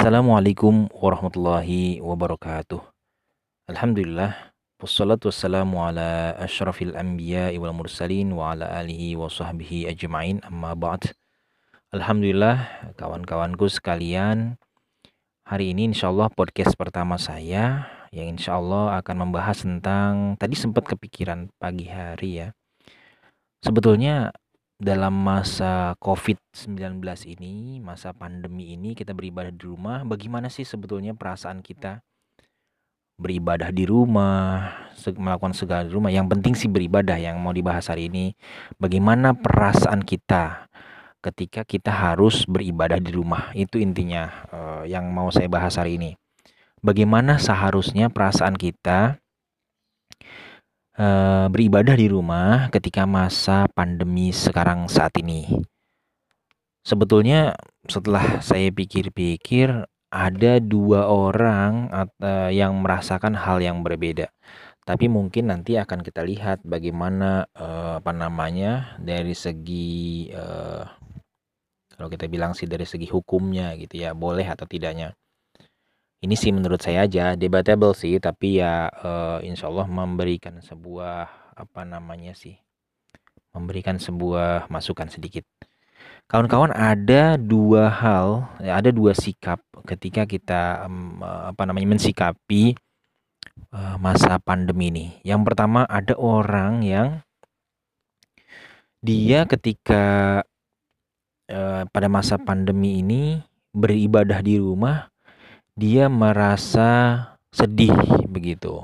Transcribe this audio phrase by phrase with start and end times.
[0.00, 2.80] Assalamualaikum warahmatullahi wabarakatuh.
[3.68, 4.32] Alhamdulillah
[4.80, 11.12] wassalatu wassalamu ala asyrafil anbiya wal mursalin wa ala alihi wa sahbihi ajma'in amma ba'd.
[11.92, 12.64] Alhamdulillah
[12.96, 14.56] kawan-kawanku sekalian
[15.44, 21.92] hari ini insyaallah podcast pertama saya yang insyaallah akan membahas tentang tadi sempat kepikiran pagi
[21.92, 22.48] hari ya.
[23.60, 24.32] Sebetulnya
[24.80, 31.60] dalam masa COVID-19 ini, masa pandemi ini kita beribadah di rumah, bagaimana sih sebetulnya perasaan
[31.60, 32.00] kita
[33.20, 34.72] beribadah di rumah,
[35.20, 36.08] melakukan segala di rumah.
[36.08, 38.32] Yang penting sih beribadah yang mau dibahas hari ini.
[38.80, 40.72] Bagaimana perasaan kita
[41.20, 43.52] ketika kita harus beribadah di rumah.
[43.52, 46.10] Itu intinya uh, yang mau saya bahas hari ini.
[46.80, 49.20] Bagaimana seharusnya perasaan kita
[51.00, 55.48] Eh, beribadah di rumah ketika masa pandemi sekarang saat ini.
[56.84, 57.56] Sebetulnya
[57.88, 64.28] setelah saya pikir-pikir ada dua orang uh, yang merasakan hal yang berbeda.
[64.84, 70.28] Tapi mungkin nanti akan kita lihat bagaimana uh, apa namanya dari segi
[71.96, 75.16] kalau kita bilang sih dari segi hukumnya gitu ya boleh atau tidaknya
[76.20, 81.80] ini sih menurut saya aja debatable sih tapi ya uh, insya Allah memberikan sebuah apa
[81.88, 82.60] namanya sih
[83.54, 85.42] memberikan sebuah masukan sedikit.
[86.30, 92.78] Kawan-kawan ada dua hal ya, ada dua sikap ketika kita um, apa namanya mensikapi
[93.74, 95.06] uh, masa pandemi ini.
[95.26, 97.08] Yang pertama ada orang yang
[99.02, 100.04] dia ketika
[101.50, 103.42] uh, pada masa pandemi ini
[103.74, 105.09] beribadah di rumah
[105.74, 106.90] dia merasa
[107.50, 107.94] sedih
[108.26, 108.82] begitu.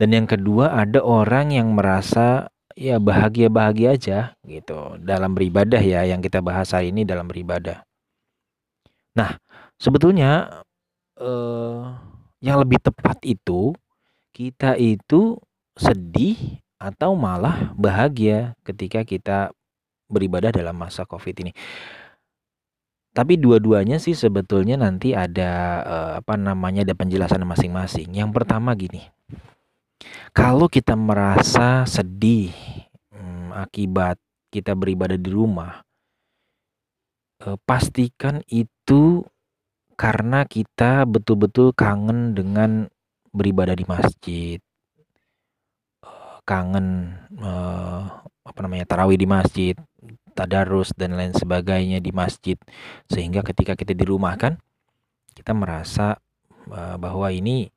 [0.00, 6.18] Dan yang kedua ada orang yang merasa ya bahagia-bahagia aja gitu dalam beribadah ya yang
[6.18, 7.86] kita bahas hari ini dalam beribadah.
[9.14, 9.38] Nah,
[9.78, 10.62] sebetulnya
[11.22, 11.80] eh,
[12.42, 13.72] yang lebih tepat itu
[14.34, 15.38] kita itu
[15.78, 19.54] sedih atau malah bahagia ketika kita
[20.10, 21.52] beribadah dalam masa Covid ini.
[23.14, 25.52] Tapi dua-duanya sih sebetulnya nanti ada,
[25.86, 28.10] uh, apa namanya, ada penjelasan masing-masing.
[28.10, 29.06] Yang pertama gini,
[30.34, 32.50] kalau kita merasa sedih,
[33.14, 34.18] hmm, akibat
[34.50, 35.86] kita beribadah di rumah
[37.46, 39.22] uh, pastikan itu
[39.94, 42.90] karena kita betul-betul kangen dengan
[43.30, 44.58] beribadah di masjid.
[46.02, 49.78] Uh, kangen, uh, apa namanya, tarawih di masjid
[50.34, 52.58] tadarus dan lain sebagainya di masjid.
[53.06, 54.58] Sehingga ketika kita di rumah kan
[55.32, 56.18] kita merasa
[56.68, 57.70] uh, bahwa ini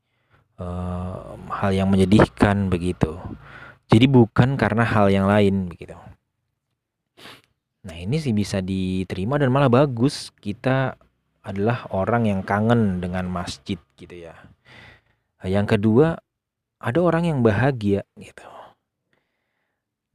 [0.60, 3.16] uh, hal yang menyedihkan begitu.
[3.88, 5.96] Jadi bukan karena hal yang lain begitu.
[7.88, 11.00] Nah ini sih bisa diterima dan malah bagus kita
[11.46, 14.36] adalah orang yang kangen dengan masjid gitu ya.
[15.46, 16.20] Yang kedua
[16.84, 18.57] ada orang yang bahagia gitu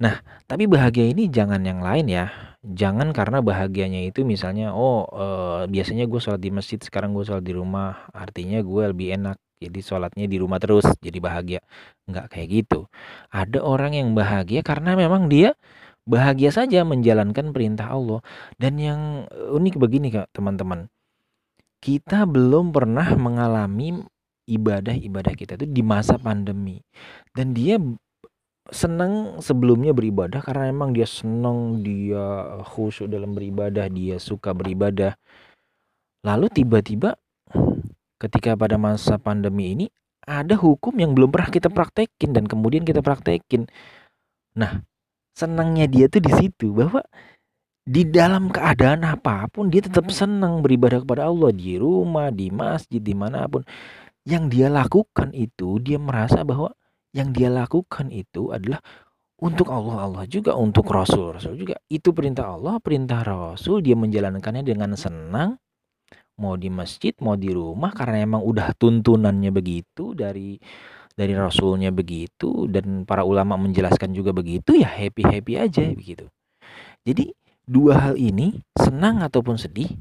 [0.00, 2.32] Nah, tapi bahagia ini jangan yang lain ya.
[2.62, 7.42] Jangan karena bahagianya itu misalnya, oh uh, biasanya gue sholat di masjid, sekarang gue sholat
[7.42, 9.36] di rumah, artinya gue lebih enak.
[9.62, 11.60] Jadi sholatnya di rumah terus, jadi bahagia.
[12.10, 12.90] Enggak kayak gitu.
[13.30, 15.54] Ada orang yang bahagia karena memang dia
[16.02, 18.20] bahagia saja menjalankan perintah Allah.
[18.58, 20.90] Dan yang unik begini kak teman-teman,
[21.82, 24.02] kita belum pernah mengalami
[24.46, 26.82] ibadah-ibadah kita itu di masa pandemi.
[27.30, 27.78] Dan dia
[28.70, 35.18] senang sebelumnya beribadah karena memang dia senang, dia khusyuk dalam beribadah, dia suka beribadah.
[36.22, 37.18] Lalu tiba-tiba
[38.22, 39.86] ketika pada masa pandemi ini
[40.22, 43.66] ada hukum yang belum pernah kita praktekin dan kemudian kita praktekin.
[44.54, 44.86] Nah,
[45.34, 47.02] senangnya dia tuh di situ bahwa
[47.82, 53.02] di dalam keadaan apa pun dia tetap senang beribadah kepada Allah di rumah, di masjid,
[53.02, 53.66] di mana pun.
[54.22, 56.70] Yang dia lakukan itu dia merasa bahwa
[57.12, 58.80] yang dia lakukan itu adalah
[59.42, 61.36] untuk Allah Allah juga untuk Rasul.
[61.36, 61.74] Rasul juga.
[61.90, 63.82] Itu perintah Allah perintah Rasul.
[63.82, 65.58] Dia menjalankannya dengan senang.
[66.40, 70.56] Mau di masjid mau di rumah karena emang udah tuntunannya begitu dari
[71.12, 76.24] dari Rasulnya begitu dan para ulama menjelaskan juga begitu ya happy happy aja begitu.
[77.04, 77.36] Jadi
[77.68, 79.92] dua hal ini senang ataupun sedih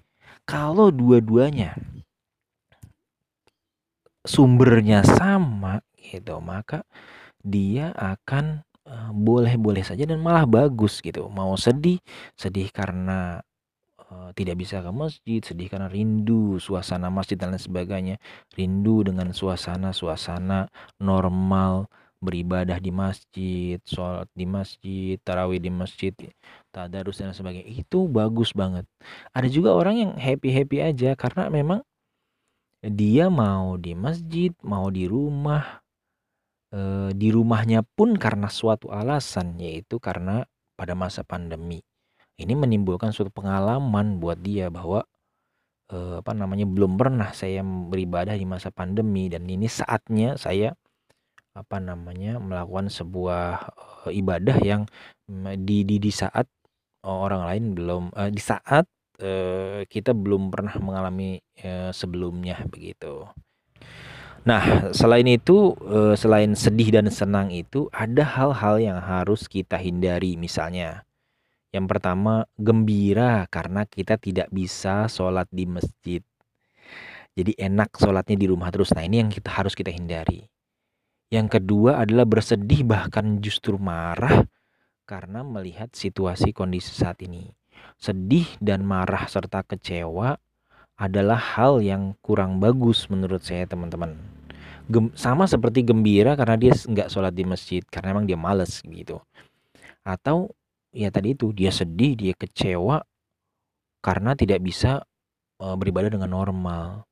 [0.48, 1.76] kalau dua-duanya
[4.26, 6.86] sumbernya sama gitu maka
[7.42, 8.62] dia akan
[9.14, 11.30] boleh-boleh saja dan malah bagus gitu.
[11.32, 12.02] Mau sedih
[12.36, 13.40] sedih karena
[14.12, 18.16] uh, tidak bisa ke masjid sedih karena rindu suasana masjid dan lain sebagainya
[18.58, 20.68] rindu dengan suasana-suasana
[21.00, 21.88] normal
[22.22, 26.14] beribadah di masjid sholat di masjid tarawih di masjid
[26.70, 27.66] tadarus dan sebagainya.
[27.66, 28.86] Itu bagus banget.
[29.34, 31.82] Ada juga orang yang happy happy aja karena memang
[32.82, 35.82] dia mau di masjid, mau di rumah,
[36.74, 41.82] eh, di rumahnya pun karena suatu alasan, yaitu karena pada masa pandemi.
[42.42, 45.06] Ini menimbulkan suatu pengalaman buat dia bahwa
[45.94, 50.74] eh, apa namanya belum pernah saya beribadah di masa pandemi dan ini saatnya saya
[51.52, 53.76] apa namanya melakukan sebuah
[54.08, 54.88] uh, ibadah yang
[55.28, 56.48] mm, di di, di saat
[57.04, 58.88] orang lain belum uh, di saat
[59.22, 63.30] uh, kita belum pernah mengalami uh, sebelumnya begitu.
[64.42, 70.34] Nah, selain itu, uh, selain sedih dan senang itu, ada hal-hal yang harus kita hindari.
[70.34, 71.06] Misalnya,
[71.70, 76.26] yang pertama, gembira karena kita tidak bisa sholat di masjid.
[77.38, 78.92] Jadi enak sholatnya di rumah terus.
[78.98, 80.50] Nah, ini yang kita harus kita hindari.
[81.32, 84.44] Yang kedua adalah bersedih bahkan justru marah
[85.08, 87.61] karena melihat situasi kondisi saat ini.
[88.02, 90.34] Sedih dan marah serta kecewa
[90.98, 94.18] adalah hal yang kurang bagus menurut saya teman-teman.
[95.14, 99.22] Sama seperti gembira karena dia nggak sholat di masjid karena emang dia males gitu.
[100.02, 100.50] Atau
[100.90, 103.06] ya tadi itu dia sedih, dia kecewa
[104.02, 105.06] karena tidak bisa
[105.62, 107.06] uh, beribadah dengan normal.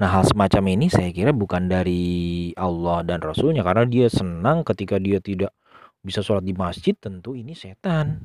[0.00, 4.96] Nah, hal semacam ini saya kira bukan dari Allah dan Rasulnya karena dia senang ketika
[4.96, 5.52] dia tidak
[6.00, 8.24] bisa sholat di masjid tentu ini setan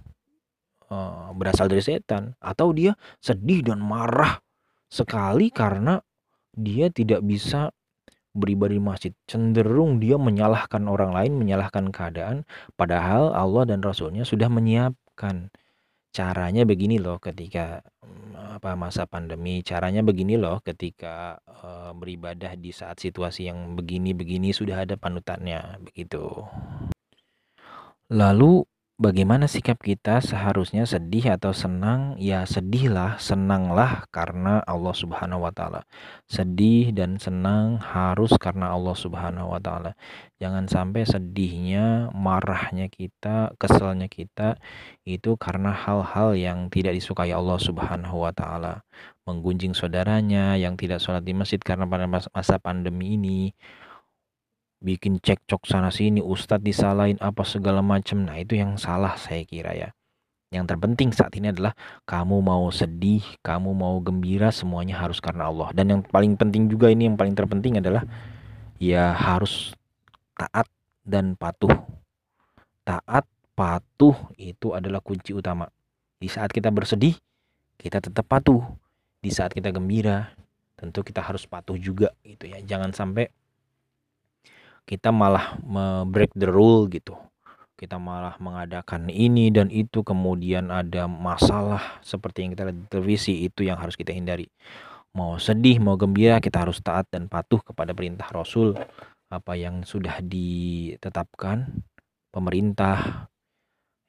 [0.89, 2.35] uh, berasal dari setan.
[2.41, 4.41] Atau dia sedih dan marah
[4.89, 6.01] sekali karena
[6.53, 7.69] dia tidak bisa
[8.33, 9.11] beribadah di masjid.
[9.25, 12.45] Cenderung dia menyalahkan orang lain menyalahkan keadaan
[12.77, 15.53] padahal Allah dan Rasulnya sudah menyiapkan.
[16.09, 17.85] Caranya begini loh ketika
[18.49, 19.61] apa masa pandemi.
[19.61, 25.77] Caranya begini loh ketika uh, beribadah di saat situasi yang begini-begini sudah ada panutannya.
[25.85, 26.25] Begitu.
[28.09, 28.65] Lalu
[28.99, 32.19] Bagaimana sikap kita seharusnya sedih atau senang?
[32.19, 35.87] Ya sedihlah, senanglah karena Allah Subhanahu wa taala.
[36.27, 39.95] Sedih dan senang harus karena Allah Subhanahu wa taala.
[40.43, 44.59] Jangan sampai sedihnya, marahnya kita, keselnya kita
[45.07, 48.83] itu karena hal-hal yang tidak disukai Allah Subhanahu wa taala.
[49.23, 53.55] Menggunjing saudaranya yang tidak sholat di masjid karena pada masa pandemi ini
[54.79, 58.23] bikin cekcok sana sini, ustadz disalahin apa segala macam.
[58.23, 59.89] Nah, itu yang salah saya kira ya.
[60.49, 61.77] Yang terpenting saat ini adalah
[62.09, 65.69] kamu mau sedih, kamu mau gembira, semuanya harus karena Allah.
[65.77, 68.01] Dan yang paling penting juga ini yang paling terpenting adalah
[68.81, 69.77] ya harus
[70.33, 70.65] taat
[71.05, 71.69] dan patuh.
[72.81, 75.69] Taat, patuh itu adalah kunci utama.
[76.17, 77.13] Di saat kita bersedih,
[77.77, 78.65] kita tetap patuh.
[79.21, 80.33] Di saat kita gembira,
[80.79, 82.57] tentu kita harus patuh juga gitu ya.
[82.65, 83.29] Jangan sampai
[84.89, 85.61] kita malah
[86.09, 87.13] break the rule gitu.
[87.77, 93.33] Kita malah mengadakan ini dan itu kemudian ada masalah seperti yang kita lihat di televisi
[93.45, 94.49] itu yang harus kita hindari.
[95.13, 98.73] Mau sedih mau gembira kita harus taat dan patuh kepada perintah Rasul.
[99.29, 101.85] Apa yang sudah ditetapkan
[102.33, 103.29] pemerintah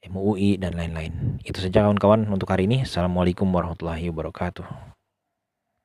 [0.01, 1.37] MUI dan lain-lain.
[1.45, 2.89] Itu saja kawan-kawan untuk hari ini.
[2.89, 5.00] Assalamualaikum warahmatullahi wabarakatuh